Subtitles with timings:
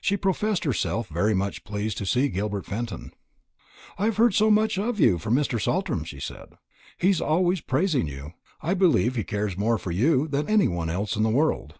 [0.00, 3.12] She professed herself very much pleased to see Gilbert Fenton.
[3.98, 5.60] "I have heard so much of you from Mr.
[5.60, 6.52] Saltram," she said.
[6.96, 8.34] "He is always praising you.
[8.62, 11.74] I believe he cares more for you than anyone else in the world."